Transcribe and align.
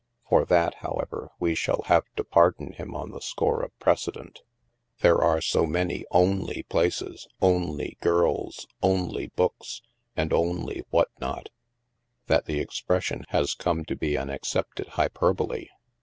For 0.27 0.45
that, 0.45 0.73
how 0.79 0.97
ever, 0.99 1.29
we 1.39 1.53
shall 1.53 1.83
have 1.85 2.05
to 2.15 2.23
pardon 2.23 2.71
him 2.73 2.95
on 2.95 3.11
the 3.11 3.19
score 3.21 3.61
of 3.61 3.77
precedent. 3.77 4.41
There 5.01 5.19
are 5.21 5.41
sq 5.41 5.67
many 5.67 6.05
"only" 6.09 6.63
places," 6.63 7.27
only" 7.39 7.99
girls," 8.01 8.65
only" 8.81 9.27
books, 9.35 9.83
and" 10.17 10.33
only" 10.33 10.83
what 10.89 11.09
not, 11.19 11.49
that 12.25 12.45
the 12.45 12.59
expression 12.59 13.25
has 13.29 13.53
come 13.53 13.85
to 13.85 13.95
be 13.95 14.15
an 14.15 14.31
accepted 14.31 14.87
hjrperbole. 14.87 15.67